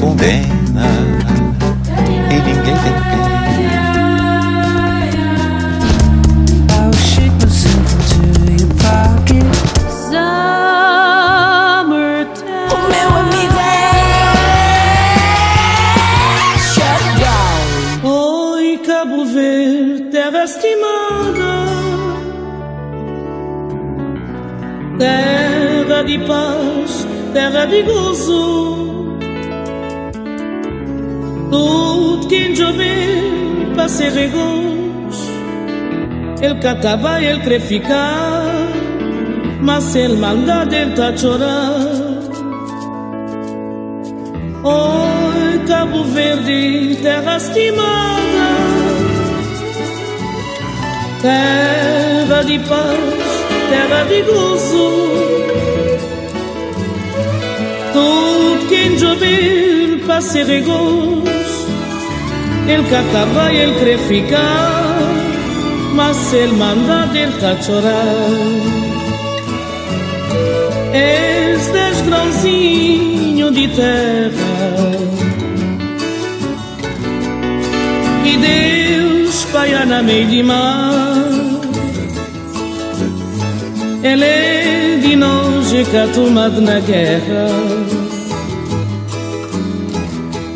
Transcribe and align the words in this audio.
Condena 0.00 0.88
e 2.30 2.34
ninguém 2.34 2.64
tem 2.64 2.74
pena. 2.74 3.20
Terra 24.98 26.02
de 26.02 26.18
paz, 26.26 27.06
terra 27.32 27.64
de 27.66 27.82
gozo. 27.82 28.69
Ser 33.90 34.12
regos, 34.12 35.16
ele 36.40 36.54
catava, 36.60 37.20
ele 37.20 37.40
quer 37.40 37.60
ficar, 37.60 38.68
mas 39.60 39.96
ele 39.96 40.14
maldade, 40.14 40.76
ele 40.76 40.92
tá 40.92 41.08
a 41.08 41.16
chorar. 41.16 41.74
Oi, 44.62 45.58
Cabo 45.66 46.04
Verde, 46.04 46.98
terra 47.02 47.36
estimada, 47.36 48.48
terra 51.20 52.42
de 52.44 52.58
paz, 52.60 53.44
terra 53.70 54.04
de 54.04 54.22
gozo. 54.22 54.90
Tudo 57.92 58.68
quem 58.68 58.96
chover 58.96 60.00
para 60.06 60.20
ser 60.20 60.46
regos, 60.46 61.39
ele 62.70 62.88
catava, 62.88 63.52
ele 63.52 63.74
quer 63.80 63.98
ficar, 63.98 64.98
mas 65.94 66.32
ele 66.32 66.52
manda, 66.52 67.08
chorar. 67.62 68.90
És 70.92 71.66
dez 71.68 72.00
grãozinho 72.02 73.50
de 73.52 73.68
terra 73.68 74.30
E 78.24 78.36
Deus 78.36 79.34
espalha 79.34 79.86
na 79.86 80.02
meio 80.02 80.26
de 80.26 80.42
mar 80.42 80.92
Ele 84.02 84.24
é 84.24 84.98
de 85.00 85.14
nós 85.14 85.72
e 85.72 85.84
catumado 85.84 86.60
na 86.60 86.80
guerra 86.80 87.79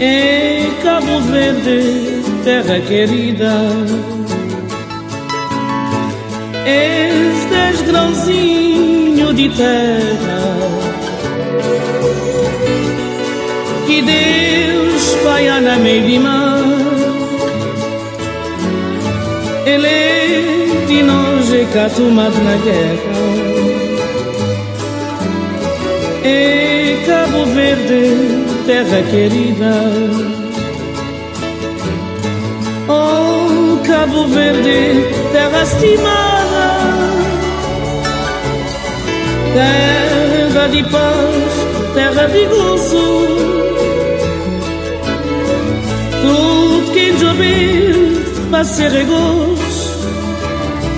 É 0.00 0.70
Cabo 0.82 1.20
Verde, 1.20 2.22
terra 2.44 2.80
querida. 2.80 3.52
És 6.66 7.34
grãozinho 7.82 9.34
de 9.34 9.48
terra 9.50 10.40
Que 13.86 14.02
Deus 14.02 15.14
espalha 15.14 15.60
na 15.60 15.76
meio 15.76 16.06
de 16.06 16.18
mar 16.18 16.58
Ele 19.66 19.86
é 19.86 20.86
de 20.86 21.02
nós 21.02 21.52
e 21.52 21.64
catumado 21.72 22.36
na 22.42 22.56
guerra. 22.56 23.14
É 26.22 26.96
Cabo 27.06 27.44
Verde, 27.46 28.53
terra 28.66 29.02
querida. 29.10 29.72
Oh, 32.88 33.78
Cabo 33.86 34.26
Verde, 34.28 35.04
terra 35.32 35.62
estimada, 35.62 36.66
terra 39.54 40.66
de 40.68 40.82
paz, 40.84 41.94
terra 41.94 42.26
de 42.26 42.44
gozo. 42.46 43.26
Tudo 46.22 46.92
quem 46.92 47.18
chover 47.18 48.24
vai 48.50 48.64
ser 48.64 48.90
regos, 48.90 49.94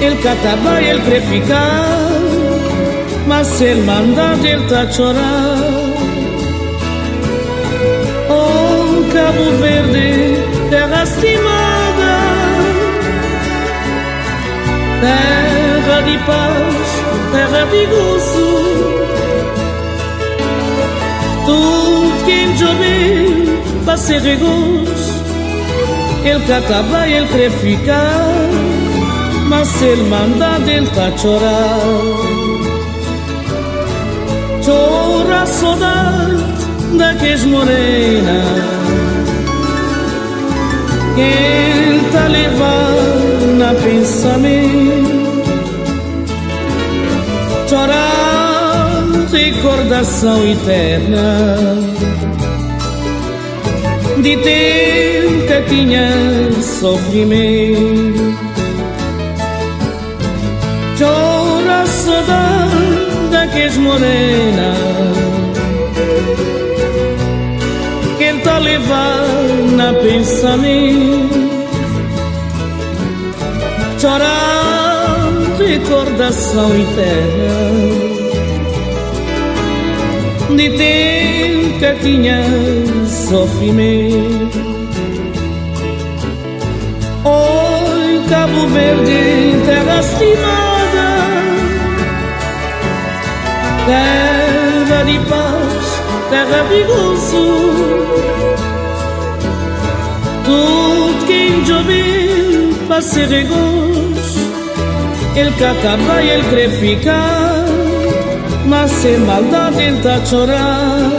ele 0.00 0.16
catava, 0.16 0.80
ele 0.80 1.00
quer 1.02 1.22
ficar, 1.22 2.10
mas 3.26 3.60
ele 3.60 3.82
manda, 3.82 4.36
ele 4.46 4.66
tá 4.68 4.82
a 4.82 4.86
Cabo 9.16 9.50
Verde, 9.62 10.36
terra 10.68 11.02
estimada, 11.02 12.16
terra 15.00 16.00
de 16.02 16.18
paz, 16.26 16.86
terra 17.32 17.64
de 17.64 17.86
gozo. 17.86 18.50
Tudo 21.46 22.24
quem 22.26 22.58
chover 22.58 23.60
vai 23.86 23.96
ser 23.96 24.20
regos, 24.20 25.22
ele 26.22 26.44
catava, 26.46 27.08
ele 27.08 27.26
quer 27.28 27.50
ficar, 27.52 28.34
mas 29.48 29.80
ele 29.80 30.02
manda, 30.10 30.58
ele 30.70 30.86
tá 30.88 31.10
chorar. 31.16 31.80
Chora 34.62 35.46
a 36.92 36.98
saudade 36.98 36.98
daqueles 36.98 37.44
morenas 37.44 38.76
quem 41.16 42.10
tá 42.12 42.28
levando 42.28 43.56
na 43.56 43.74
pensamento? 43.74 45.26
Chorar 47.66 49.02
recordação 49.32 50.46
eterna. 50.46 51.36
De 54.22 54.36
tempo 54.36 55.46
que 55.46 55.62
tinha 55.70 56.08
sofrimento. 56.62 58.36
Chora 60.98 61.80
a 61.80 61.86
saudade 61.86 63.30
daqueles 63.30 63.76
morenas 63.78 65.16
quem 65.16 65.25
tá 68.46 68.58
levando 68.58 69.76
na 69.76 69.92
pensamento 69.92 71.46
Chorando 73.98 75.56
recordação 75.58 76.70
eterna 76.76 78.06
De 80.56 80.70
tempo 80.70 81.78
que 81.78 81.94
tinha 82.02 82.40
sofrimento. 83.28 84.58
Oi, 87.24 88.22
Cabo 88.30 88.66
Verde, 88.68 89.66
terra 89.66 90.00
estimada 90.00 91.08
Terra 93.86 95.02
de 95.02 95.18
paz, 95.28 96.02
terra 96.30 96.62
de 96.70 96.82
gozo 96.84 98.35
tudo 100.46 101.26
quem 101.26 101.66
chover 101.66 102.70
vai 102.88 103.02
ser 103.02 103.28
regos 103.28 104.36
Ele 105.34 105.50
catava 105.58 106.22
e 106.22 106.30
ele 106.30 106.44
quer 106.48 106.70
ficar 106.70 107.64
Mas 108.66 108.90
sem 108.92 109.18
maldade 109.18 109.82
ele 109.82 110.00
tá 110.00 110.14
a 110.14 110.24
chorar 110.24 111.10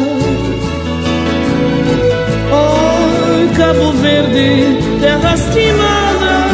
Oi, 2.52 3.50
Cabo 3.58 3.92
Verde, 3.94 4.78
terra 5.02 5.34
estimada 5.36 6.48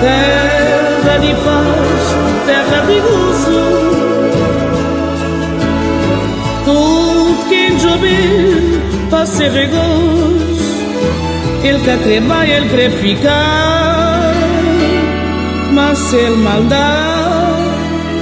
Terra 0.00 1.18
de 1.18 1.34
paz, 1.34 2.46
terra 2.46 2.86
de 2.86 3.00
gozo 3.00 3.85
pase 9.10 9.48
regos, 9.48 10.58
el 11.62 11.80
que 11.82 12.20
y 12.20 12.50
el 12.50 12.70
que 12.70 12.90
ficar, 12.90 14.34
mas 15.72 16.12
el 16.12 16.36
maldad 16.38 17.58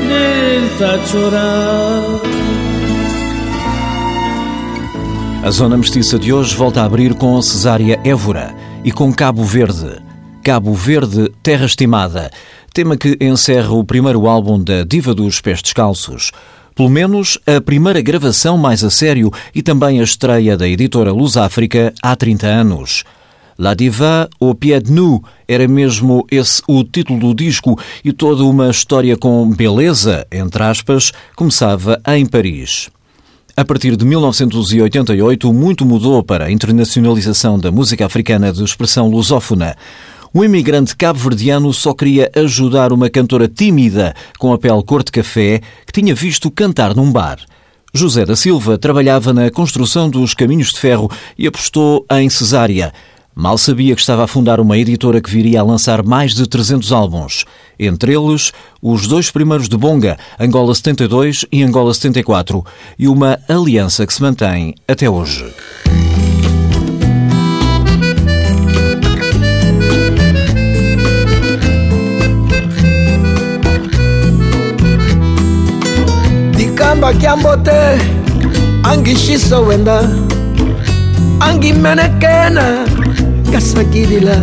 del 0.09 1.05
chorar. 1.11 2.21
A 5.45 5.51
zona 5.51 5.77
mestiça 5.77 6.19
de 6.19 6.33
hoje 6.33 6.57
volta 6.57 6.81
a 6.81 6.85
abrir 6.87 7.15
com 7.15 7.41
Cesária 7.43 8.01
Évora 8.03 8.55
e 8.83 8.91
com 8.91 9.13
Cabo 9.13 9.45
Verde. 9.45 10.03
Cabo 10.43 10.73
Verde, 10.73 11.31
Terra 11.43 11.67
Estimada, 11.67 12.31
tema 12.73 12.97
que 12.97 13.17
encerra 13.21 13.73
o 13.73 13.85
primeiro 13.85 14.27
álbum 14.27 14.63
da 14.63 14.85
Diva 14.85 15.15
dos 15.15 15.41
Pés 15.41 15.61
Descalços. 15.63 16.33
Pelo 16.75 16.89
menos 16.89 17.39
a 17.47 17.61
primeira 17.61 18.01
gravação 18.01 18.59
mais 18.59 18.83
a 18.83 18.91
sério 18.91 19.31
e 19.55 19.63
também 19.63 20.01
a 20.01 20.03
estreia 20.03 20.57
da 20.57 20.69
editora 20.69 21.13
Luz 21.13 21.37
África 21.37 21.95
há 22.03 22.17
30 22.17 22.47
anos. 22.47 23.05
La 23.57 23.75
Diva 23.75 24.29
au 24.41 24.55
pied 24.55 24.91
nu 24.91 25.23
era 25.47 25.69
mesmo 25.69 26.27
esse 26.29 26.61
o 26.67 26.83
título 26.83 27.21
do 27.21 27.35
disco 27.35 27.79
e 28.05 28.13
toda 28.13 28.43
uma 28.43 28.69
história 28.69 29.17
com 29.17 29.49
beleza, 29.49 30.27
entre 30.33 30.65
aspas, 30.65 31.13
começava 31.37 32.01
em 32.09 32.27
Paris. 32.27 32.91
A 33.57 33.65
partir 33.65 33.95
de 33.97 34.05
1988, 34.05 35.53
muito 35.53 35.87
mudou 35.87 36.25
para 36.25 36.47
a 36.47 36.51
internacionalização 36.51 37.57
da 37.57 37.71
música 37.71 38.05
africana 38.05 38.53
de 38.53 38.65
expressão 38.65 39.09
lusófona. 39.09 39.77
O 40.37 40.45
imigrante 40.45 40.97
cabo-verdiano 40.97 41.73
só 41.73 41.95
queria 41.95 42.29
ajudar 42.35 42.93
uma 42.93 43.09
cantora 43.09 43.47
tímida 43.47 44.17
com 44.37 44.53
a 44.53 44.59
pele 44.59 44.83
cor 44.83 45.05
de 45.05 45.13
café 45.13 45.61
que 45.87 45.93
tinha 45.93 46.13
visto 46.13 46.51
cantar 46.51 46.93
num 46.93 47.13
bar. 47.13 47.39
José 47.95 48.27
da 48.27 48.35
Silva 48.35 48.77
trabalhava 48.77 49.33
na 49.33 49.49
construção 49.49 50.11
dos 50.11 50.35
caminhos 50.35 50.73
de 50.73 50.81
ferro 50.81 51.09
e 51.39 51.47
apostou 51.47 52.05
em 52.11 52.29
Cesária. 52.29 52.93
Mal 53.33 53.57
sabia 53.57 53.95
que 53.95 54.01
estava 54.01 54.25
a 54.25 54.27
fundar 54.27 54.59
uma 54.59 54.77
editora 54.77 55.21
que 55.21 55.31
viria 55.31 55.61
a 55.61 55.65
lançar 55.65 56.03
mais 56.03 56.35
de 56.35 56.49
300 56.49 56.91
álbuns. 56.91 57.45
Entre 57.79 58.13
eles, 58.13 58.51
os 58.83 59.07
dois 59.07 59.31
primeiros 59.31 59.69
de 59.69 59.77
Bonga, 59.77 60.19
Angola 60.37 60.75
72 60.75 61.47
e 61.53 61.63
Angola 61.63 61.95
74, 61.95 62.65
e 62.99 63.07
uma 63.07 63.39
aliança 63.49 64.05
que 64.05 64.13
se 64.13 64.21
mantém 64.21 64.75
até 64.89 65.09
hoje. 65.09 65.45
nzambaki 76.95 77.25
yambo 77.27 77.57
te 77.57 77.99
angishiso 78.85 79.63
wenda 79.63 80.01
angimenekena 81.41 82.87
kasakidila 83.53 84.37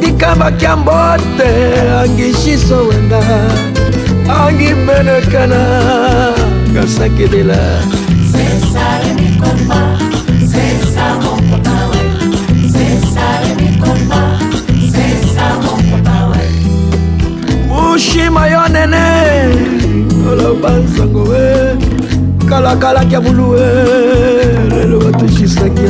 dikambaki 0.00 0.64
yambo 0.64 0.92
te 1.38 1.50
angishiso 2.02 2.76
wenda 2.88 3.20
angimenekena 4.46 5.60
kasakidila 6.74 7.56
César 8.32 9.02
mi 9.16 9.36
compa, 9.40 9.80
César 10.52 11.14
mon 11.22 11.38
copain, 11.50 11.84
ouais. 11.90 12.68
César 12.72 13.40
mi 13.58 13.78
compa, 13.78 14.22
César 14.92 15.54
mon 15.62 15.78
copain, 15.90 16.22
ouais. 16.32 16.52
Mushi 17.68 18.30
mayonene, 18.30 19.04
lokola 20.32 20.54
bansango 20.60 21.34
e 21.34 21.76
kalakalaki 22.48 23.14
ya 23.14 23.20
bulu 23.20 23.56
e 23.56 24.68
lelo 24.70 24.98
batwisisaki 25.00 25.88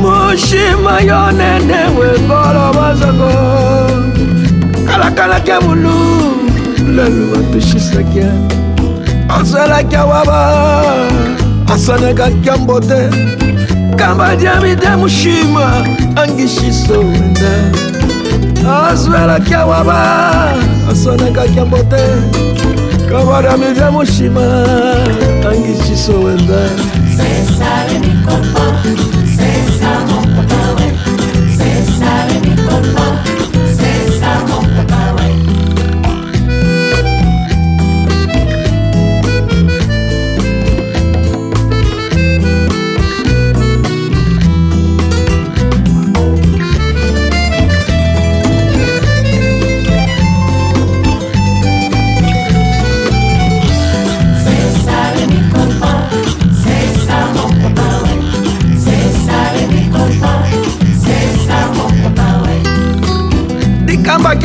moshima 0.00 1.00
yo 1.00 1.30
nene 1.32 1.78
wekolo 1.98 2.72
bansango 2.74 3.30
kalakalaki 4.86 5.50
ya 5.50 5.60
bulu. 5.60 5.94
Lelo 6.96 7.26
batwisisaki 7.34 8.24
ozalaki 9.40 9.96
awaba 9.96 10.52
asanekaki 11.74 12.48
ya 12.48 12.56
mbote. 12.56 13.10
Kamba 13.96 14.36
diamide 14.36 14.96
mushima 14.96 15.84
angishiso 16.16 16.98
wenda. 16.98 17.52
Azwelaki 18.88 19.54
awaba 19.54 20.52
asanekaki 20.92 21.58
ya 21.58 21.64
mbote. 21.64 22.02
kabarame 23.14 23.74
bya 23.74 23.90
mushima 23.90 24.46
kangiki 25.42 25.96
sowenda 25.96 26.60
sesare 27.16 27.98
nikopa 28.02 28.64
sesama 29.36 30.13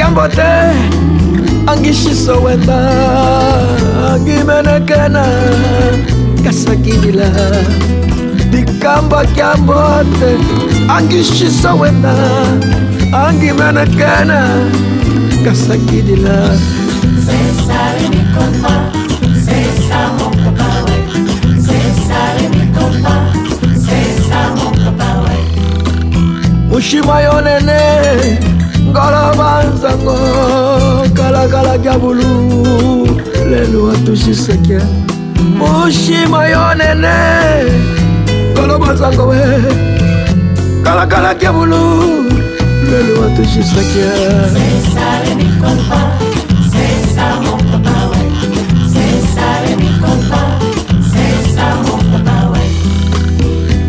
Dangote 0.10 0.42
angishisowela 1.68 2.80
angimenekena 4.14 5.26
kasakidila 6.44 7.30
dikamba 8.50 9.26
kyambote 9.26 10.32
angishisowela 10.98 12.16
angimenekena 13.14 14.40
kasakidila 15.46 16.58
Cesare 17.26 18.10
mi 18.10 18.24
compa, 18.34 18.92
Cesare 19.46 20.12
mo 20.18 20.30
capawe, 20.44 20.96
Cesare 21.66 22.50
mi 22.50 22.64
compa, 22.74 23.16
Cesare 23.86 24.56
mo 24.56 24.70
ngoloba 28.90 29.64
nzango 29.74 30.18
kalakala 31.14 31.78
diabulu 31.78 32.32
lelo 33.50 33.92
atushiseke 33.92 34.80
mushima 35.58 36.48
yo 36.48 36.74
nene 36.80 37.16
ngoloba 38.54 38.94
nzango 38.94 39.24
we. 39.28 39.42
Kalakala 40.84 41.34
diabulu 41.34 41.82
lelo 42.90 43.26
atushiseke 43.28 44.06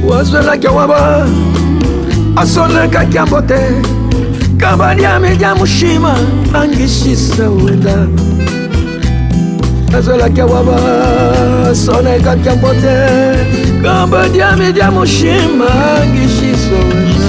wazwelaki 0.09 0.67
waba 0.67 1.27
asonekaki 2.37 3.17
yango 3.17 3.41
te 3.43 4.00
kabandiame 4.61 5.35
lya 5.35 5.55
mushima 5.55 6.15
angishisa 6.55 7.51
wenda. 7.51 8.07
Azolaki 9.99 10.41
waba 10.41 10.77
sona 11.75 12.15
ekatya 12.17 12.57
mbote 12.57 12.95
kabandiame 13.83 14.73
lya 14.73 14.91
mushima 14.91 15.69
angishisa 16.03 16.77
wenda. 16.89 17.20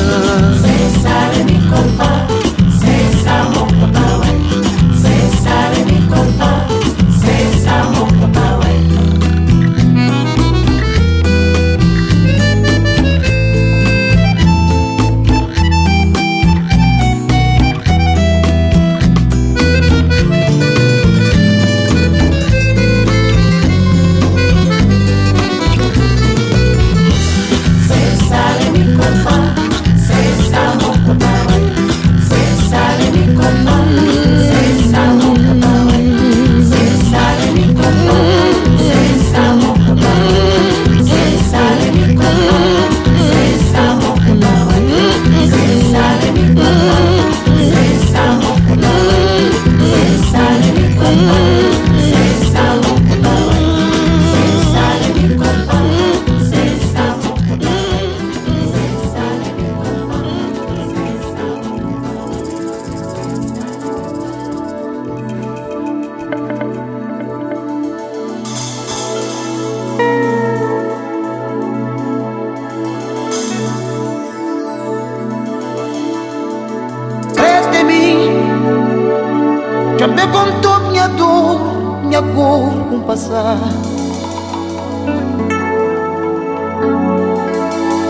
Também 80.11 80.27
contou 80.27 80.79
minha 80.89 81.07
dor, 81.07 82.03
minha 82.03 82.21
cor 82.21 82.69
com 82.89 82.95
um 82.95 83.01
passar. 83.01 83.57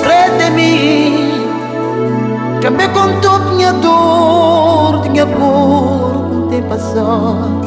Rede-me, 0.04 1.46
também 2.60 2.90
contou 2.90 3.40
minha 3.52 3.72
dor, 3.74 5.08
minha 5.12 5.28
cor 5.28 6.12
com 6.50 6.56
um 6.56 6.62
passar. 6.64 7.61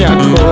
jako 0.00 0.47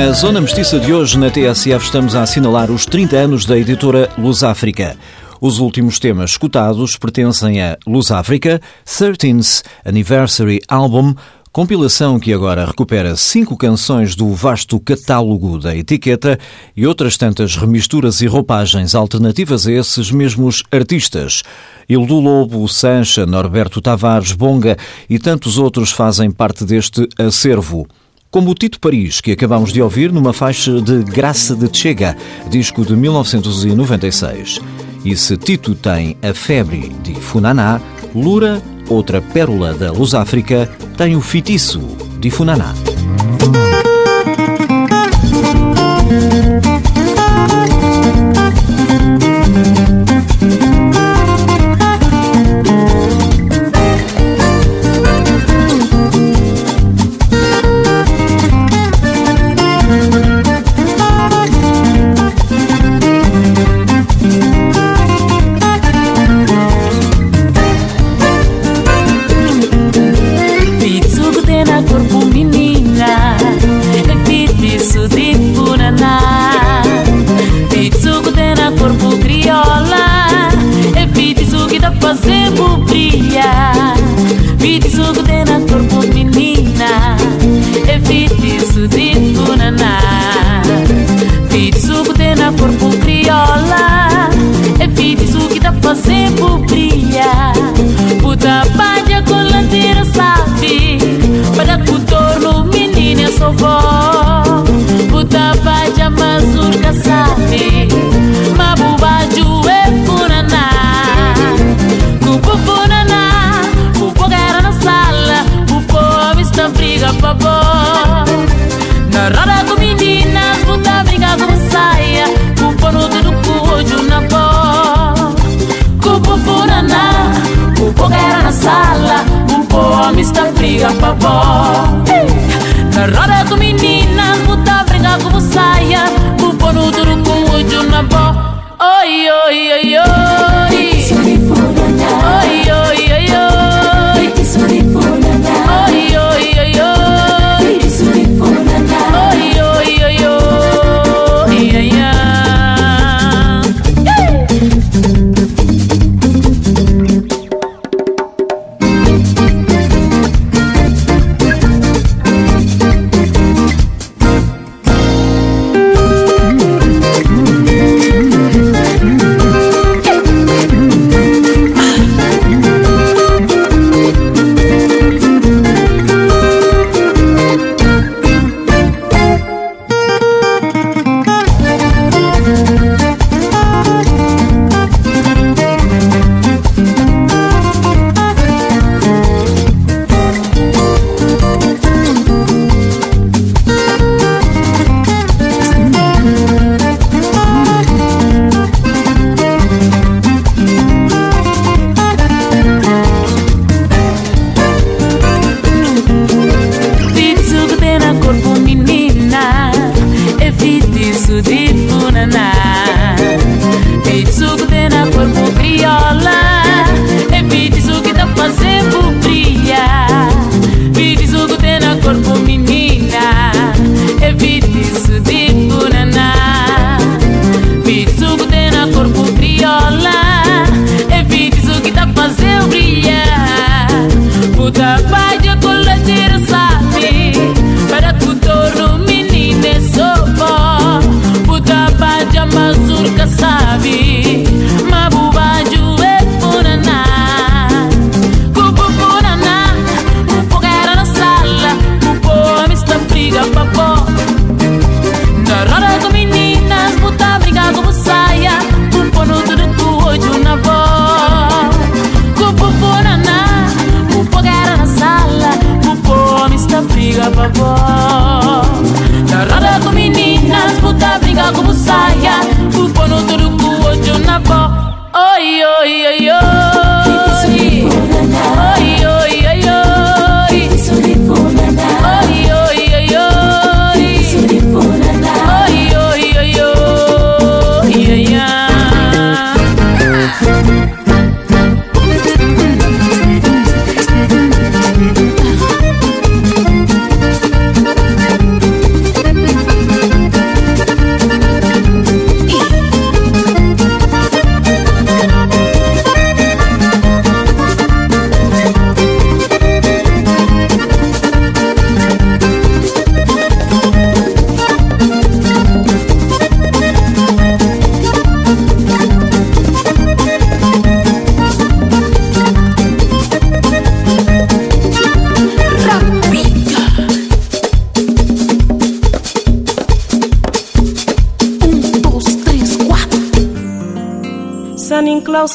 Na 0.00 0.12
Zona 0.12 0.40
Mestiça 0.40 0.80
de 0.80 0.94
hoje, 0.94 1.18
na 1.18 1.30
TSF, 1.30 1.84
estamos 1.84 2.14
a 2.14 2.22
assinalar 2.22 2.70
os 2.70 2.86
30 2.86 3.16
anos 3.18 3.44
da 3.44 3.58
editora 3.58 4.08
Luz 4.16 4.42
África. 4.42 4.96
Os 5.42 5.58
últimos 5.58 5.98
temas 5.98 6.30
escutados 6.30 6.96
pertencem 6.96 7.60
a 7.60 7.76
Luz 7.86 8.10
África, 8.10 8.62
13th 8.86 9.62
Anniversary 9.84 10.58
Album, 10.66 11.14
compilação 11.52 12.18
que 12.18 12.32
agora 12.32 12.64
recupera 12.64 13.14
cinco 13.14 13.58
canções 13.58 14.16
do 14.16 14.32
vasto 14.32 14.80
catálogo 14.80 15.58
da 15.58 15.76
etiqueta 15.76 16.38
e 16.74 16.86
outras 16.86 17.18
tantas 17.18 17.54
remisturas 17.56 18.22
e 18.22 18.26
roupagens 18.26 18.94
alternativas 18.94 19.66
a 19.66 19.72
esses 19.72 20.10
mesmos 20.10 20.62
artistas. 20.72 21.42
Ildu 21.86 22.20
Lobo, 22.20 22.66
Sancha, 22.68 23.26
Norberto 23.26 23.82
Tavares, 23.82 24.32
Bonga 24.32 24.78
e 25.10 25.18
tantos 25.18 25.58
outros 25.58 25.90
fazem 25.90 26.30
parte 26.30 26.64
deste 26.64 27.06
acervo 27.18 27.86
como 28.30 28.50
o 28.50 28.54
Tito 28.54 28.78
Paris, 28.78 29.20
que 29.20 29.32
acabamos 29.32 29.72
de 29.72 29.82
ouvir 29.82 30.12
numa 30.12 30.32
faixa 30.32 30.80
de 30.80 31.02
Graça 31.02 31.54
de 31.56 31.68
Chega, 31.76 32.16
disco 32.48 32.84
de 32.84 32.94
1996. 32.94 34.60
E 35.04 35.16
se 35.16 35.36
Tito 35.36 35.74
tem 35.74 36.16
a 36.22 36.32
febre 36.32 36.90
de 37.02 37.14
Funaná, 37.14 37.80
Lura, 38.14 38.62
outra 38.88 39.20
pérola 39.20 39.74
da 39.74 39.90
Luz 39.90 40.14
África, 40.14 40.70
tem 40.96 41.16
o 41.16 41.20
fitiço 41.20 41.80
de 42.20 42.30
Funaná. 42.30 42.74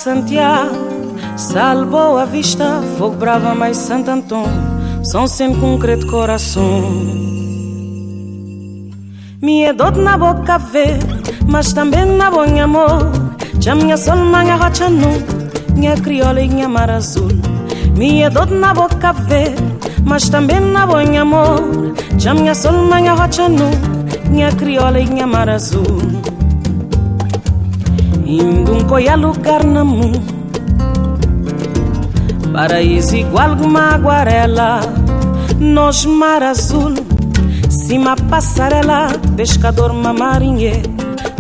Santiago, 0.06 1.18
Salvo 1.36 2.20
a 2.20 2.26
vista, 2.26 2.80
Fogo 2.96 3.16
Brava 3.16 3.56
mais 3.56 3.76
Santo 3.76 4.12
Antônio, 4.12 4.62
São 5.04 5.26
sem 5.26 5.60
concreto 5.60 6.06
coração. 6.06 6.92
Minha 9.42 9.74
dor 9.74 9.98
na 9.98 10.16
boca 10.16 10.60
vê, 10.60 11.00
mas 11.48 11.74
também 11.74 12.06
na 12.06 12.30
bom 12.30 12.44
amor. 12.62 13.12
Já 13.60 13.74
minha 13.74 13.98
sol, 13.98 14.18
minha 14.18 14.56
rocha 14.56 14.92
nu, 14.92 15.10
minha 15.76 15.96
crioula 15.96 16.40
e 16.40 16.50
minha 16.50 16.70
mar 16.70 16.92
azul. 16.92 17.32
Minha 17.98 18.30
dor 18.30 18.52
na 18.52 18.76
boca 18.76 19.12
vê, 19.12 19.56
mas 20.06 20.30
também 20.30 20.60
na 20.60 20.86
bom 20.86 21.18
amor. 21.20 21.96
Já 22.20 22.32
minha 22.36 22.54
sol, 22.54 22.74
minha 22.74 23.14
rocha 23.16 23.50
nu, 23.50 23.72
minha 24.30 24.52
crioula 24.52 25.00
e 25.00 25.08
minha 25.08 25.26
mar 25.26 25.50
azul. 25.50 26.15
Um 28.86 28.88
coia 28.88 29.16
lugar 29.16 29.64
na 29.64 29.84
mundo 29.84 30.22
Paraíso 32.54 33.16
igual 33.16 33.54
uma 33.54 33.96
aguarela 33.96 34.80
Nos 35.60 36.06
mar 36.06 36.44
azul 36.44 36.94
Cima 37.68 38.16
passarela 38.16 39.08
Pescador, 39.36 39.90
uma 39.90 40.14
marinheiro 40.14 40.88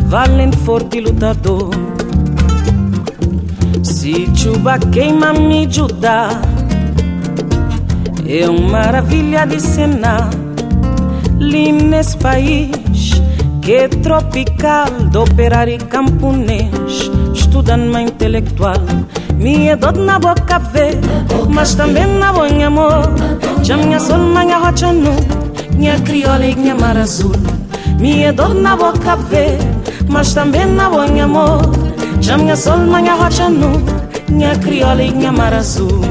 Valente, 0.08 0.58
forte 0.58 0.99
lutador. 0.99 1.69
Se 3.84 4.27
chuva 4.36 4.79
queima 4.79 5.31
me 5.31 5.67
ajudar 5.67 6.41
É 8.27 8.49
uma 8.49 8.69
maravilha 8.69 9.45
de 9.45 9.60
cena. 9.60 10.31
Lindo 11.38 11.84
nesse 11.84 12.17
país 12.17 13.21
que 13.65 13.73
é 13.73 13.88
tropical 13.88 14.86
do 15.12 15.23
operário 15.23 15.84
camponês 15.86 17.10
Estudando 17.55 17.97
intelectual. 17.97 18.75
Minha 19.37 19.77
dor 19.77 19.95
na 19.95 20.19
boca 20.19 20.59
vê 20.59 20.91
Mas 21.49 21.73
também 21.73 22.05
na 22.05 22.33
bom 22.33 22.43
amor 22.61 23.09
Já 23.63 23.77
minha 23.77 23.97
sol, 23.97 24.17
minha 24.17 24.57
rocha 24.57 24.91
nu 24.91 25.15
Minha 25.77 25.97
crioula 26.01 26.45
e 26.45 26.53
minha 26.53 26.75
mar 26.75 26.97
azul. 26.97 27.31
Minha 27.97 28.33
dor 28.33 28.53
na 28.55 28.75
boca 28.75 29.15
vê 29.15 29.57
Mas 30.09 30.33
também 30.33 30.65
na 30.65 30.89
bom 30.89 31.21
amor 31.23 31.61
Já 32.19 32.37
minha 32.37 32.57
sol, 32.57 32.77
minha 32.77 33.13
rocha 33.13 33.47
nu 33.47 33.71
Minha 34.29 34.57
crioula 34.57 35.01
e 35.01 35.13
minha 35.13 35.31
mar 35.31 35.53
azul. 35.53 36.01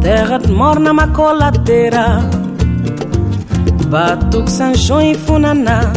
Terra 0.00 0.36
de 0.38 0.50
morna, 0.50 0.92
macoladeira 0.92 2.28
Batuque, 3.86 4.50
Sanjão 4.50 5.00
e 5.00 5.14
Funaná 5.14 5.92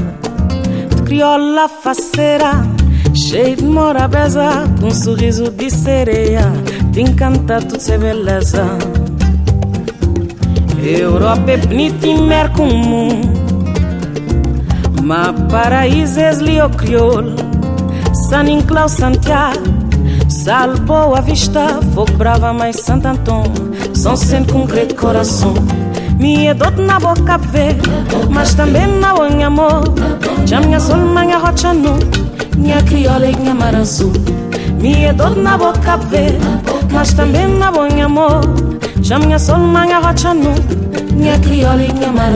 crioula 1.05 1.67
faceira 1.67 2.72
Cheio 3.13 3.55
de 3.55 3.63
morabeza 3.63 4.63
Com 4.79 4.87
um 4.87 4.91
sorriso 4.91 5.49
de 5.51 5.69
sereia 5.69 6.51
Te 6.91 7.01
encanta 7.01 7.59
tudo 7.59 7.79
ser 7.79 7.99
beleza. 7.99 8.65
Europa 10.81 11.51
é 11.51 11.57
bonita 11.57 12.07
e 12.07 12.21
mer 12.21 12.49
comum 12.51 13.21
Mas 15.01 15.35
paraíso 15.51 16.19
é 16.19 16.33
lio 16.33 16.69
crioulo. 16.69 17.35
San 18.29 18.49
Inclau 18.49 18.89
Santiago 18.89 19.61
Salvo 20.27 21.15
a 21.15 21.21
vista 21.21 21.79
Fogo 21.93 22.11
brava 22.13 22.51
mais 22.53 22.77
Santo 22.77 23.07
Antônio 23.07 23.71
São 23.93 24.15
sempre 24.15 24.53
concreto 24.53 24.95
coração. 24.95 25.53
Minha 26.19 26.53
dor 26.53 26.71
na 26.77 26.99
boca 26.99 27.37
vê, 27.37 27.75
mas 28.29 28.53
também 28.53 28.87
na 28.87 29.13
bom 29.13 29.43
amor. 29.43 29.83
Já 30.45 30.61
minha 30.61 30.79
sol, 30.79 30.97
minha 30.97 31.37
rocha 31.37 31.73
nu, 31.73 31.97
minha 32.57 32.81
crioula 32.83 33.27
e 33.27 33.35
minha 33.35 33.53
mar 33.53 33.75
azul. 33.75 34.11
Minha 34.79 35.13
dor 35.13 35.35
na 35.35 35.57
boca 35.57 35.97
vê, 35.97 36.37
mas 36.91 37.13
também 37.13 37.47
na 37.47 37.71
bom 37.71 37.87
amor. 38.03 38.41
Já 39.01 39.19
minha 39.19 39.39
sol, 39.39 39.57
minha 39.57 39.99
rocha 39.99 40.33
nu, 40.33 40.53
minha 41.13 41.37
crioula 41.39 41.83
e 41.83 41.93
minha 41.93 42.11
mar 42.11 42.33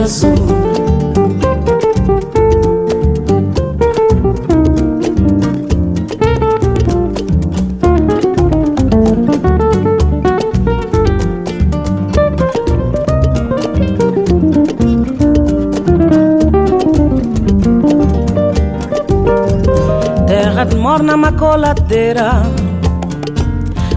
macoladeira 21.38 22.42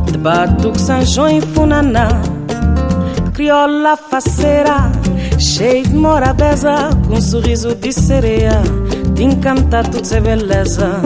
De 0.05 0.17
batuque, 0.17 0.79
sanjão 0.79 1.27
e 1.27 1.41
funaná 1.41 2.07
De 3.15 3.31
crioula 3.31 3.97
faceira. 3.97 4.91
Cheio 5.39 5.87
de 5.87 5.95
morabeza. 5.95 6.91
Com 7.07 7.15
um 7.15 7.21
sorriso 7.21 7.73
de 7.73 7.91
sereia. 7.91 8.61
De 9.15 9.23
encantar 9.23 9.87
tudo 9.87 10.05
ser 10.05 10.21
beleza. 10.21 11.01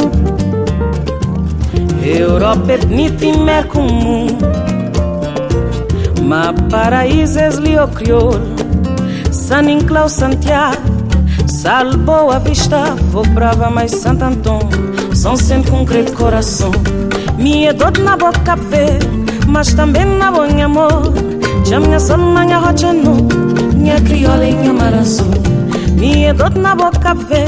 Europa 2.03 2.73
é 2.73 2.77
bonita 2.77 3.25
e 3.25 3.37
mer 3.37 3.67
comum. 3.67 4.27
Mas 6.21 6.55
paraíso 6.69 7.39
é 7.39 7.49
lio 7.49 7.87
crioulo. 7.87 8.55
San 9.31 9.69
Inclau 9.69 10.09
Santiago. 10.09 10.81
Salvo 11.47 12.31
a 12.31 12.39
vista. 12.39 12.95
Fogo 13.11 13.29
brava 13.29 13.69
mais 13.69 13.91
Santo 13.91 14.25
Antônio 14.25 14.94
são 15.25 15.35
sempre 15.35 15.71
concreto 15.71 16.13
coração 16.13 16.69
Minha 17.35 17.73
dor 17.73 17.97
na 17.97 18.15
boca 18.15 18.55
vê 18.55 18.99
Mas 19.47 19.73
também 19.73 20.05
na 20.05 20.29
bom 20.29 20.43
amor 20.63 21.01
Já 21.63 21.79
minha 21.79 21.99
sol, 21.99 22.19
minha 22.19 22.59
rocha 22.59 22.93
nu 22.93 23.27
Minha 23.73 23.99
crioula 24.01 24.45
e 24.45 24.53
minha 24.53 24.71
mar 24.71 24.93
azul 24.93 25.31
Minha 25.97 26.31
dor 26.31 26.53
na 26.53 26.75
boca 26.75 27.15
vê 27.15 27.45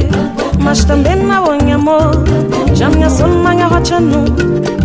Mas 0.59 0.85
também 0.85 1.17
na 1.17 1.39
bom 1.39 1.71
amor 1.71 2.23
Já 2.73 2.89
minha 2.89 3.11
sol, 3.11 3.27
minha 3.27 3.67
rocha 3.67 3.99
nu 3.99 4.25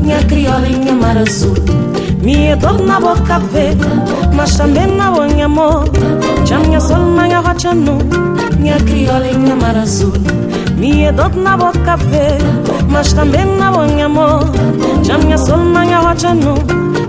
Minha 0.02 0.22
crioula 0.24 0.68
e 0.68 0.76
minha 0.76 0.92
mar 0.94 1.16
azul 1.16 1.55
minha 2.22 2.57
dor 2.57 2.81
na 2.83 3.00
boca 3.00 3.40
vê, 3.40 3.70
mas 4.33 4.57
também 4.57 4.87
na 4.87 5.11
bom 5.11 5.42
amor. 5.42 5.87
Já 6.44 6.61
minha 6.61 6.78
sol, 6.78 7.00
minha 7.00 7.40
rocha 7.40 7.74
nu, 7.74 7.98
minha 8.61 8.76
crioula 8.76 9.26
e 9.26 9.37
minha 9.37 9.57
mar 9.57 9.76
azul. 9.76 10.12
Minha 10.83 11.12
dor 11.12 11.33
na 11.37 11.57
boca 11.57 11.97
vê, 11.97 12.38
mas 12.90 13.12
também 13.12 13.47
na 13.57 13.71
bom 13.71 14.03
amor. 14.05 14.40
Já 15.05 15.16
minha 15.16 15.38
sol, 15.38 15.59
minha 15.59 16.01
rocha 16.01 16.35
nu, 16.35 16.55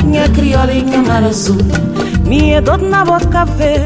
minha 0.05 0.29
crioula 0.29 0.71
e 0.71 0.83
minha 0.83 1.27
azul. 1.27 1.57
Minha 2.23 2.61
dor 2.61 2.77
na 2.77 3.03
boca 3.03 3.45
vê. 3.45 3.77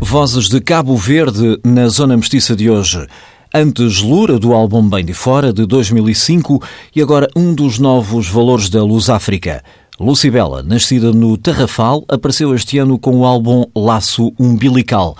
Vozes 0.00 0.48
de 0.48 0.60
Cabo 0.60 0.96
Verde 0.96 1.60
na 1.64 1.86
Zona 1.86 2.16
Mestiça 2.16 2.56
de 2.56 2.68
hoje. 2.68 3.06
Antes 3.54 4.00
Lura, 4.00 4.36
do 4.36 4.52
álbum 4.52 4.82
Bem 4.88 5.04
de 5.04 5.14
Fora, 5.14 5.52
de 5.52 5.64
2005, 5.64 6.60
e 6.96 7.00
agora 7.00 7.28
um 7.36 7.54
dos 7.54 7.78
novos 7.78 8.28
valores 8.28 8.68
da 8.68 8.82
Luz 8.82 9.08
África. 9.08 9.62
Lucibela, 10.02 10.64
nascida 10.64 11.12
no 11.12 11.36
Tarrafal, 11.36 12.04
apareceu 12.08 12.52
este 12.56 12.76
ano 12.76 12.98
com 12.98 13.18
o 13.18 13.24
álbum 13.24 13.64
Laço 13.72 14.32
Umbilical. 14.36 15.16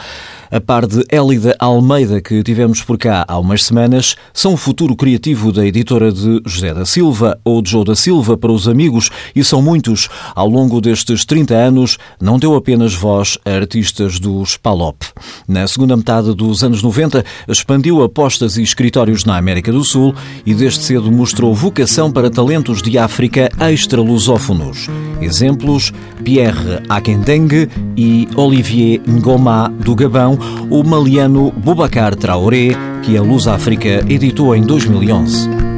A 0.55 0.61
par 0.61 0.87
de 0.87 1.03
Élida 1.11 1.57
Almeida, 1.59 2.21
que 2.21 2.43
tivemos 2.43 2.83
por 2.83 2.99
cá 2.99 3.25
há 3.27 3.39
umas 3.39 3.65
semanas, 3.65 4.17
são 4.35 4.53
o 4.53 4.57
futuro 4.59 4.95
criativo 4.95 5.51
da 5.51 5.65
editora 5.67 6.13
de 6.13 6.43
José 6.45 6.75
da 6.75 6.85
Silva 6.85 7.41
ou 7.43 7.63
de 7.63 7.71
João 7.71 7.85
da 7.85 7.97
Silva 7.97 8.37
para 8.37 8.53
os 8.53 8.69
amigos, 8.69 9.09
e 9.35 9.43
são 9.43 9.63
muitos. 9.63 10.11
Ao 10.35 10.47
longo 10.47 10.79
destes 10.79 11.25
30 11.25 11.55
anos, 11.55 11.97
não 12.21 12.39
deu 12.39 12.55
apenas 12.55 12.93
voz 12.93 13.39
a 13.47 13.51
artistas 13.51 14.21
dos 14.21 14.59
Palop. 14.59 15.03
Na 15.49 15.67
segunda 15.67 15.97
metade 15.97 16.35
dos 16.35 16.63
anos 16.63 16.83
90, 16.83 17.25
expandiu 17.49 18.03
apostas 18.03 18.59
e 18.59 18.63
escritórios 18.63 19.25
na 19.25 19.39
América 19.39 19.73
do 19.73 19.83
Sul 19.83 20.15
e 20.45 20.53
desde 20.53 20.83
cedo 20.83 21.11
mostrou 21.11 21.55
vocação 21.55 22.13
para 22.13 22.29
talentos 22.29 22.83
de 22.83 22.99
África 22.99 23.49
extra-lusófonos. 23.59 24.87
Exemplos: 25.19 25.95
Pierre 26.23 26.83
Akendeng 26.91 27.71
e 27.97 28.29
Olivier 28.37 29.01
Ngoma 29.09 29.73
do 29.79 29.95
Gabão, 29.95 30.42
o 30.71 30.83
maliano 30.83 31.53
Boubacar 31.57 32.15
Traoré, 32.15 32.71
que 33.03 33.17
a 33.17 33.23
Luz 33.23 33.47
África 33.47 34.05
editou 34.09 34.55
em 34.55 34.63
2011. 34.63 35.72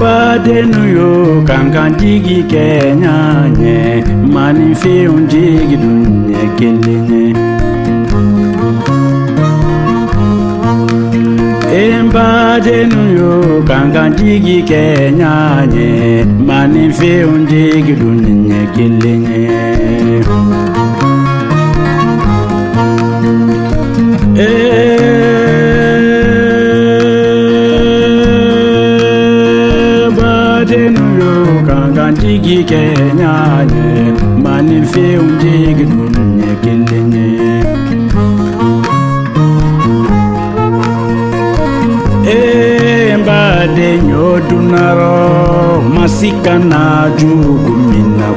badenu 0.00 0.82
yo 0.96 1.42
kankantigi 1.48 2.42
kenya 2.52 3.14
nye 3.58 4.04
manifi 4.34 5.08
unjigi 5.08 5.76
dunye 5.76 6.42
kelinye 6.58 7.34
badenu 12.14 13.00
yo 13.18 13.62
kankantigi 13.68 14.62
kenya 14.62 15.66
nye 15.72 16.24
manifi 16.46 17.12
unjigi 17.24 17.92
dunye 17.92 18.60
kelinye 18.76 19.77
jigi 32.12 32.64
kenya 32.64 33.64
ne 33.70 34.12
mani 34.42 34.82
fi 34.90 35.04
unjigi 35.22 35.84
dunye 35.84 36.50
kilinye 36.62 37.26
Embade 42.28 43.94
eh, 43.94 44.02
nyodunaro 44.04 45.82
masika 45.94 46.58
na 46.58 47.06
eh, 47.06 47.12
jugu 47.18 47.72
minna 47.76 48.28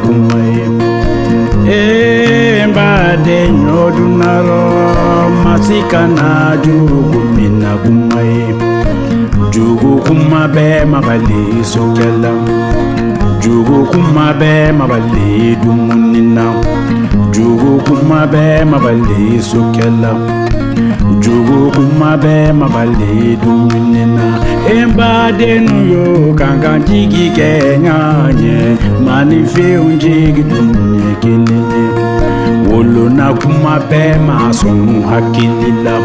masika 5.44 6.08
na 6.08 6.58
jugu 6.66 7.20
minna 7.36 7.78
mabali 10.86 11.64
sokela 11.64 12.32
jugu 13.42 13.86
kuma 13.92 14.26
bɛ 14.40 14.72
mabali 14.80 15.56
dumunina 15.62 16.46
jugu 17.34 17.72
kuma 17.86 18.20
bɛ 18.34 18.44
mabali 18.72 19.42
sokɛla 19.50 20.12
jugu 21.24 21.60
kuma 21.76 22.12
bɛ 22.24 22.36
mabali 22.60 23.38
dumunina 23.42 24.26
embadenu 24.76 25.76
yo 25.94 26.06
kankan 26.40 26.80
jigi 26.88 27.26
kɛ 27.38 27.50
ɲaɲɛ 27.86 28.58
manifɛnw 29.06 29.86
jigi 30.02 30.44
duɲɛ 30.50 31.10
kelen 31.22 31.66
ye 31.74 31.86
wolona 32.70 33.28
kuma 33.42 33.76
bɛɛ 33.90 34.20
ma 34.28 34.38
sɔn 34.60 34.82
hakili 35.10 35.72
la 35.86 35.96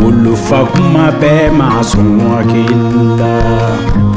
wolofa 0.00 0.60
kuma 0.72 1.04
bɛɛ 1.20 1.52
ma 1.58 1.68
sɔn 1.90 2.08
hakili 2.30 3.04
la 3.20 4.09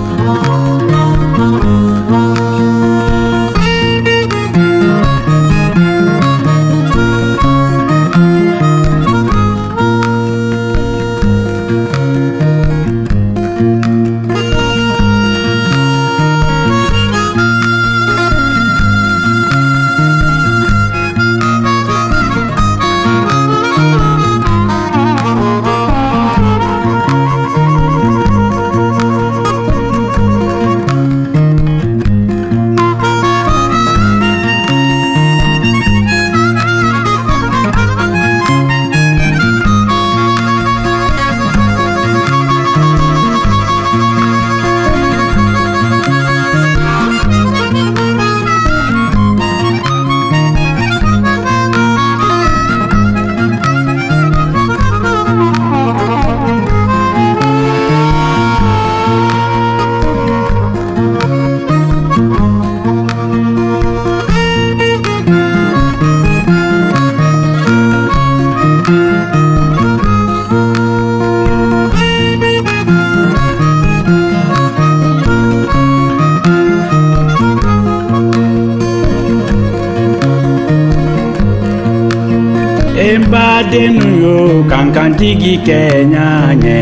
kantigi 84.95 85.57
kenya 85.65 86.55
nye 86.63 86.79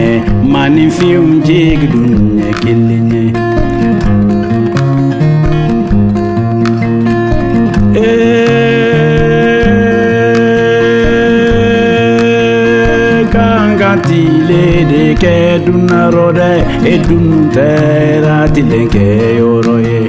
mani 0.53 0.85
fium 0.91 1.41
jig 1.47 1.79
dunye 1.91 2.49
kilinye. 2.61 3.23
Eh, 11.93 13.25
Kangantile 13.33 14.63
de 14.91 15.03
ke 15.21 15.35
dunarode 15.65 16.51
edunutera 16.93 18.37
tilenke 18.53 19.05
yoroye. 19.39 20.00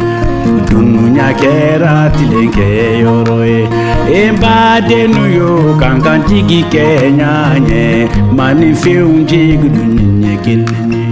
dunuya 0.72 1.28
kɛra 1.40 1.94
tilenkɛyɔrɔ 2.14 3.38
ye 3.52 4.22
n 4.32 4.34
badennu 4.42 5.24
yo 5.38 5.50
kan 5.80 5.96
kantigi 6.04 6.60
kɛ 6.72 6.86
ɲa 7.18 7.32
ɲɛ 7.68 7.82
maninfɛnw 8.36 9.12
jigi 9.30 9.68
dunuya 9.76 10.34
kelen 10.44 10.92
ye 10.96 11.02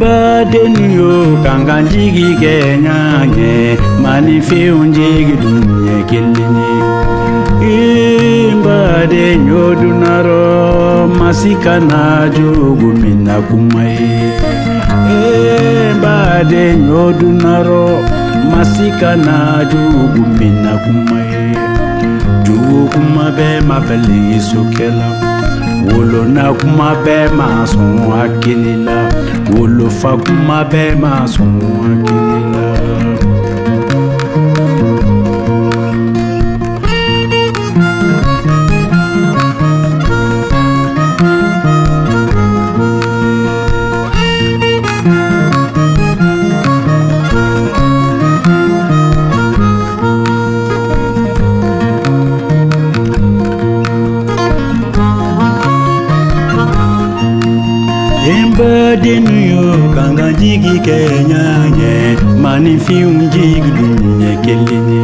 badenu 0.00 0.84
yo 0.98 1.12
kankan 1.44 1.84
jigi 1.90 2.28
kɛ 2.40 2.54
ɲa 2.84 2.96
ɲɛ 3.34 3.50
maninfɛnw 4.02 4.80
jigi 4.96 5.34
dunuya 5.42 5.96
kelen 6.10 6.56
ye 6.62 7.09
de 9.10 9.36
nyodunaro 9.36 11.08
masika 11.08 11.80
na 11.80 12.28
jogu 12.28 12.92
minna 13.02 13.40
kumaye 13.42 14.32
ba 16.02 16.44
de 16.44 16.76
nyodunaro 16.76 17.84
masika 18.50 19.16
na 19.16 19.64
jogu 19.70 20.26
minna 20.38 20.72
kumaye 20.84 21.54
jogo 22.44 22.80
kuma 22.92 23.26
bɛɛ 23.36 23.66
ma 23.68 23.76
bɛlen 23.86 24.40
sokɛ 24.48 24.88
la 24.98 25.08
wolona 25.90 26.44
kuma 26.60 26.88
bɛɛ 27.04 27.32
ma 27.38 27.46
sɔn 27.72 27.92
hakili 28.10 28.74
la 28.86 28.98
wolofa 29.52 30.12
kuma 30.24 30.58
bɛɛ 30.72 30.98
ma 31.02 31.12
sɔn 31.34 31.52
hakili 31.82 32.79
denu 59.02 59.34
yo 59.50 59.64
kanga 59.94 60.32
jigi 60.40 60.74
kenyanye 60.86 61.92
mani 62.42 62.74
fi 62.84 62.96
un 63.04 63.30
jigi 63.32 63.70
dunye 63.76 64.32
kelini. 64.44 64.99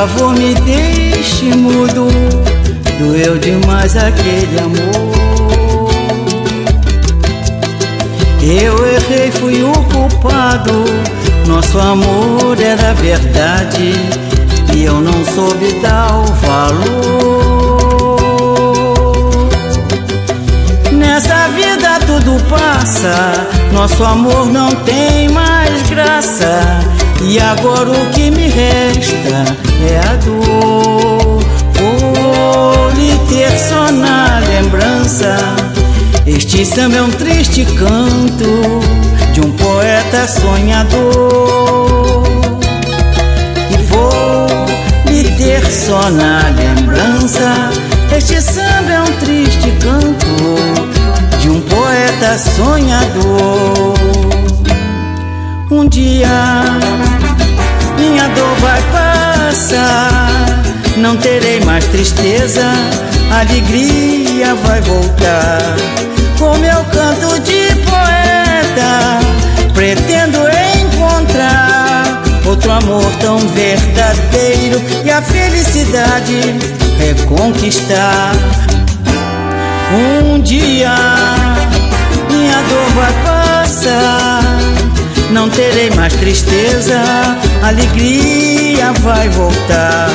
Favor 0.00 0.32
me 0.32 0.54
deixe 0.54 1.54
mudo. 1.54 2.08
Doeu 2.98 3.36
demais 3.36 3.94
aquele 3.98 4.58
amor. 4.58 5.90
Eu 8.42 8.86
errei, 8.86 9.30
fui 9.30 9.62
o 9.62 9.72
culpado. 9.92 10.84
Nosso 11.46 11.78
amor 11.78 12.58
era 12.58 12.94
verdade 12.94 13.92
e 14.74 14.84
eu 14.84 15.00
não 15.02 15.22
soube 15.34 15.70
dar 15.82 16.16
o 16.16 16.24
valor. 16.46 17.50
Nessa 20.92 21.48
vida 21.48 22.00
tudo 22.06 22.42
passa, 22.48 23.46
nosso 23.70 24.02
amor 24.02 24.46
não 24.46 24.74
tem 24.76 25.28
mais 25.28 25.82
graça. 25.90 26.80
E 27.22 27.38
agora 27.38 27.90
o 27.90 28.06
que 28.10 28.30
me 28.30 28.48
resta 28.48 29.44
é 29.88 29.98
a 29.98 30.16
dor. 30.16 31.44
Vou 31.74 32.90
lhe 32.94 33.14
ter 33.28 33.50
só 33.58 33.92
na 33.92 34.38
lembrança. 34.40 35.36
Este 36.26 36.64
samba 36.64 36.96
é 36.96 37.02
um 37.02 37.10
triste 37.10 37.64
canto 37.64 38.80
de 39.34 39.40
um 39.42 39.52
poeta 39.52 40.26
sonhador. 40.26 42.24
E 43.70 43.76
vou 43.84 44.46
lhe 45.06 45.24
ter 45.36 45.64
só 45.70 46.10
na 46.10 46.42
lembrança. 46.48 47.70
Este 48.16 48.40
samba 48.40 48.92
é 48.92 49.00
um 49.02 49.12
triste 49.18 49.70
canto 49.80 50.26
de 51.38 51.50
um 51.50 51.60
poeta 51.60 52.38
sonhador. 52.38 53.94
Um 55.70 55.86
dia 55.86 56.64
minha 58.00 58.26
dor 58.28 58.56
vai 58.60 58.82
passar, 58.90 60.62
não 60.96 61.16
terei 61.18 61.60
mais 61.60 61.84
tristeza, 61.86 62.64
alegria 63.30 64.54
vai 64.54 64.80
voltar. 64.80 65.76
Com 66.38 66.56
meu 66.56 66.82
canto 66.84 67.38
de 67.40 67.68
poeta, 67.84 69.20
pretendo 69.74 70.38
encontrar 70.80 72.22
outro 72.46 72.72
amor 72.72 73.04
tão 73.20 73.38
verdadeiro 73.38 74.82
e 75.04 75.10
a 75.10 75.20
felicidade 75.20 76.40
reconquistar. 76.98 78.32
Um 79.92 80.40
dia 80.40 80.94
minha 82.30 82.62
dor 82.62 82.90
vai 82.94 83.12
passar, 83.24 84.40
não 85.30 85.48
terei 85.48 85.88
mais 85.90 86.12
tristeza, 86.14 87.00
alegria 87.62 88.92
vai 89.00 89.28
voltar. 89.30 90.10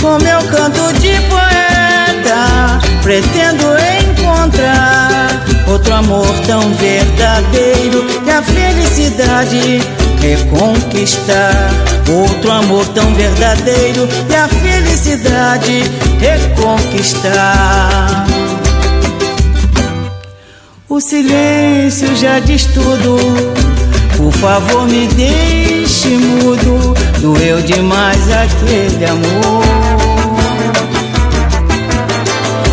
Com 0.00 0.16
meu 0.22 0.40
canto 0.44 0.92
de 1.00 1.20
poeta, 1.28 2.78
pretendo 3.02 3.66
encontrar 4.02 5.28
outro 5.66 5.94
amor 5.94 6.26
tão 6.46 6.72
verdadeiro 6.74 8.06
e 8.26 8.30
a 8.30 8.42
felicidade 8.42 9.80
reconquistar. 10.20 11.70
Outro 12.10 12.50
amor 12.50 12.86
tão 12.88 13.14
verdadeiro 13.14 14.06
e 14.30 14.34
a 14.34 14.48
felicidade 14.48 15.84
reconquistar. 16.20 18.26
O 20.88 21.00
silêncio 21.00 22.14
já 22.16 22.40
diz 22.40 22.64
tudo. 22.66 23.77
Por 24.18 24.32
favor, 24.32 24.84
me 24.88 25.06
deixe 25.06 26.08
mudo. 26.08 26.92
Doeu 27.20 27.62
demais 27.62 28.20
aquele 28.32 29.04
amor. 29.04 29.62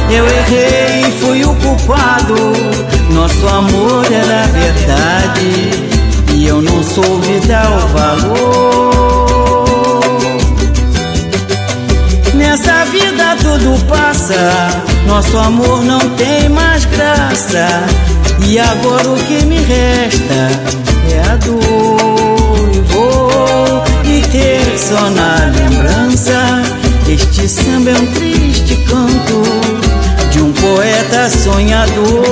Eu 0.10 0.26
errei, 0.26 1.12
fui 1.20 1.46
o 1.46 1.54
culpado. 1.58 2.36
Nosso 3.12 3.48
amor 3.48 4.12
era 4.12 4.48
verdade. 4.48 5.70
E 6.34 6.48
eu 6.48 6.64
não 6.64 6.84
soube 6.84 7.40
dar 7.48 7.72
o 7.72 7.88
valor. 7.90 8.86
Nessa 12.34 12.86
vida 12.86 13.38
tudo 13.40 13.86
passa. 13.86 14.82
Nosso 15.06 15.38
amor 15.38 15.84
não 15.84 16.00
tem 16.00 16.50
mais 16.50 16.86
graça. 16.86 17.68
E 18.48 18.58
agora 18.58 19.12
o 19.12 19.16
que 19.26 19.46
me 19.46 19.58
resta 19.58 20.85
é 21.14 21.22
a 21.32 21.36
dor. 21.38 22.70
E 22.74 22.80
vou 22.92 23.84
me 24.06 24.22
ter 24.22 24.78
só 24.78 25.10
na 25.10 25.52
lembrança. 25.58 26.62
Este 27.08 27.48
samba 27.48 27.92
é 27.92 27.94
um 27.94 28.08
triste 28.14 28.76
canto 28.88 29.42
de 30.32 30.42
um 30.42 30.52
poeta 30.54 31.30
sonhador. 31.30 32.24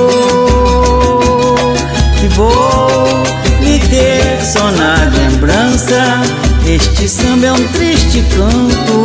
E 2.24 2.28
vou 2.30 3.24
me 3.62 3.80
ter 3.80 4.42
só 4.44 4.72
na 4.72 4.96
lembrança. 5.16 6.22
Este 6.66 7.08
samba 7.08 7.48
é 7.48 7.52
um 7.52 7.68
triste 7.70 8.24
canto 8.36 9.04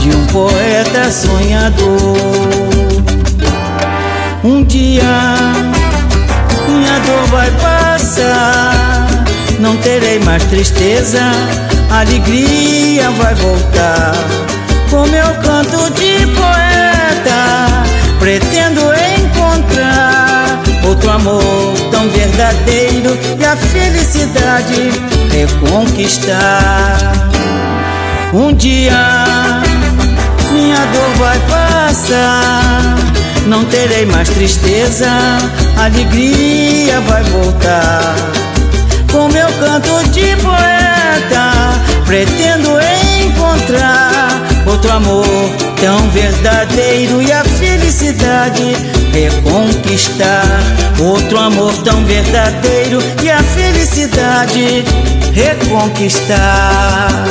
de 0.00 0.10
um 0.16 0.26
poeta 0.26 1.10
sonhador. 1.10 2.16
Um 4.44 4.62
dia 4.64 5.54
minha 6.68 6.98
dor 7.00 7.26
vai 7.30 7.50
passar, 7.52 7.83
mais 10.24 10.42
tristeza, 10.44 11.20
alegria 11.90 13.10
vai 13.10 13.34
voltar. 13.34 14.12
Com 14.90 15.06
meu 15.06 15.26
canto 15.42 15.90
de 15.94 16.26
poeta, 16.26 17.84
pretendo 18.18 18.80
encontrar 19.18 20.62
outro 20.86 21.10
amor 21.10 21.74
tão 21.90 22.08
verdadeiro 22.10 23.18
e 23.38 23.44
a 23.44 23.56
felicidade 23.56 24.90
reconquistar. 25.30 27.12
Um 28.32 28.52
dia 28.52 29.62
minha 30.52 30.86
dor 30.86 31.14
vai 31.18 31.38
passar. 31.40 32.96
Não 33.46 33.64
terei 33.64 34.06
mais 34.06 34.28
tristeza, 34.30 35.08
alegria 35.76 37.00
vai 37.00 37.22
voltar. 37.24 38.14
Com 39.14 39.28
meu 39.28 39.46
canto 39.60 40.10
de 40.10 40.34
poeta, 40.42 41.52
pretendo 42.04 42.70
encontrar 43.24 44.42
outro 44.66 44.90
amor 44.90 45.24
tão 45.80 46.10
verdadeiro 46.10 47.22
e 47.22 47.30
a 47.30 47.44
felicidade 47.44 48.74
reconquistar. 49.12 50.44
Outro 50.98 51.38
amor 51.38 51.72
tão 51.84 52.04
verdadeiro 52.04 52.98
e 53.22 53.30
a 53.30 53.38
felicidade 53.38 54.84
reconquistar. 55.32 57.24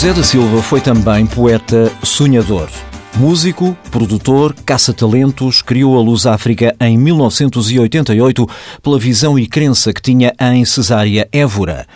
José 0.00 0.14
da 0.14 0.22
Silva 0.22 0.62
foi 0.62 0.80
também 0.80 1.26
poeta 1.26 1.92
sonhador. 2.02 2.70
Músico, 3.16 3.76
produtor, 3.90 4.54
caça-talentos, 4.64 5.60
criou 5.60 5.98
a 5.98 6.00
Luz 6.00 6.24
África 6.24 6.74
em 6.80 6.96
1988 6.96 8.48
pela 8.82 8.98
visão 8.98 9.38
e 9.38 9.46
crença 9.46 9.92
que 9.92 10.00
tinha 10.00 10.32
em 10.40 10.64
Cesária 10.64 11.28
Évora. 11.30 11.86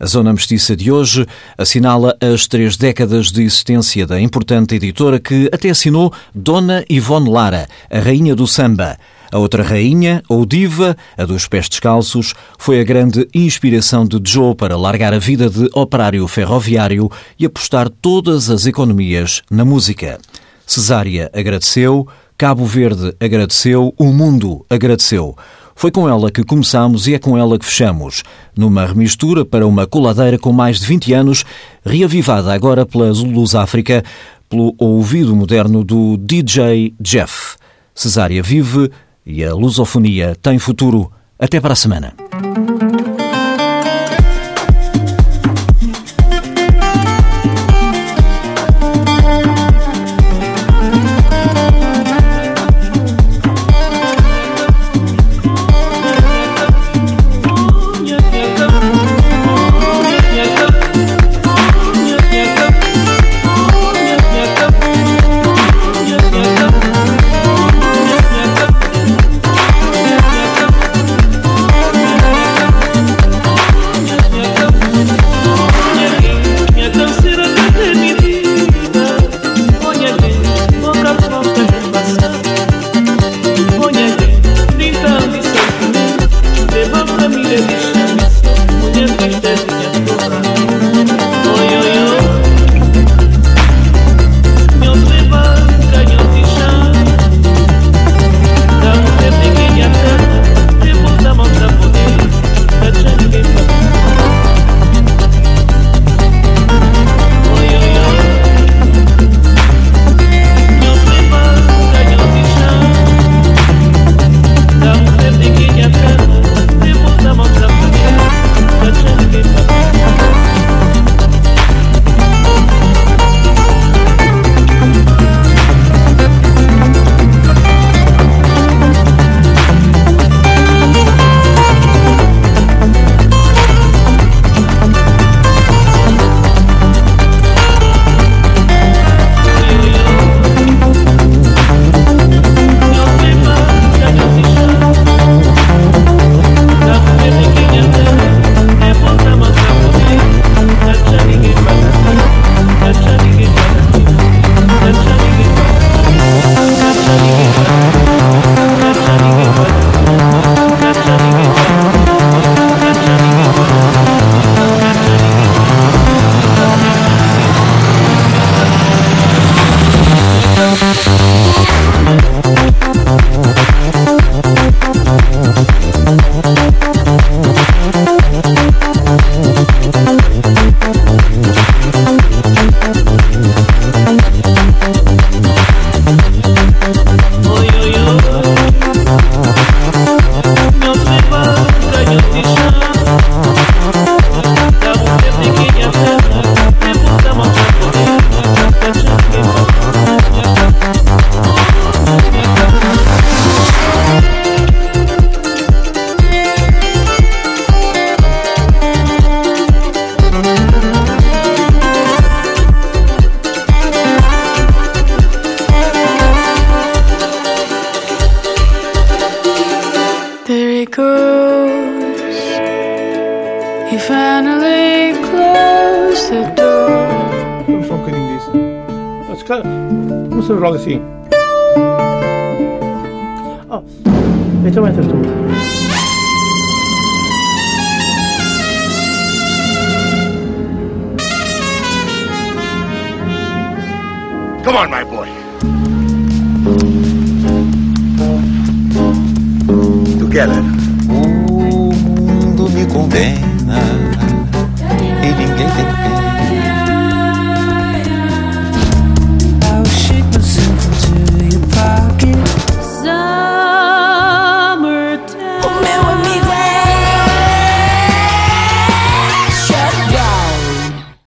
A 0.00 0.06
Zona 0.06 0.32
Mestiça 0.32 0.74
de 0.74 0.90
hoje 0.90 1.24
assinala 1.56 2.16
as 2.20 2.48
três 2.48 2.76
décadas 2.76 3.30
de 3.30 3.44
existência 3.44 4.08
da 4.08 4.20
importante 4.20 4.74
editora 4.74 5.20
que 5.20 5.48
até 5.52 5.70
assinou 5.70 6.12
Dona 6.34 6.84
Ivone 6.90 7.30
Lara, 7.30 7.68
a 7.88 8.00
rainha 8.00 8.34
do 8.34 8.48
samba. 8.48 8.98
A 9.32 9.38
outra 9.38 9.62
rainha, 9.62 10.22
ou 10.28 10.44
diva, 10.44 10.94
a 11.16 11.24
dos 11.24 11.48
pés 11.48 11.66
descalços, 11.66 12.34
foi 12.58 12.78
a 12.78 12.84
grande 12.84 13.26
inspiração 13.34 14.04
de 14.04 14.20
Joe 14.22 14.54
para 14.54 14.76
largar 14.76 15.14
a 15.14 15.18
vida 15.18 15.48
de 15.48 15.70
operário 15.72 16.28
ferroviário 16.28 17.10
e 17.38 17.46
apostar 17.46 17.88
todas 17.88 18.50
as 18.50 18.66
economias 18.66 19.40
na 19.50 19.64
música. 19.64 20.20
Cesária 20.66 21.30
agradeceu, 21.32 22.06
Cabo 22.36 22.66
Verde 22.66 23.14
agradeceu, 23.18 23.94
o 23.96 24.12
mundo 24.12 24.66
agradeceu. 24.68 25.34
Foi 25.74 25.90
com 25.90 26.06
ela 26.06 26.30
que 26.30 26.44
começamos 26.44 27.08
e 27.08 27.14
é 27.14 27.18
com 27.18 27.38
ela 27.38 27.58
que 27.58 27.64
fechamos, 27.64 28.22
numa 28.54 28.84
remistura 28.84 29.46
para 29.46 29.66
uma 29.66 29.86
coladeira 29.86 30.38
com 30.38 30.52
mais 30.52 30.78
de 30.78 30.86
20 30.86 31.14
anos, 31.14 31.44
reavivada 31.82 32.52
agora 32.52 32.84
pela 32.84 33.10
Luz 33.10 33.54
África, 33.54 34.04
pelo 34.50 34.74
ouvido 34.76 35.34
moderno 35.34 35.82
do 35.82 36.18
DJ 36.18 36.94
Jeff. 37.00 37.56
Cesária 37.94 38.42
vive 38.42 38.90
e 39.24 39.44
a 39.44 39.54
lusofonia 39.54 40.36
tem 40.40 40.58
futuro. 40.58 41.10
Até 41.38 41.60
para 41.60 41.72
a 41.72 41.76
semana. 41.76 42.14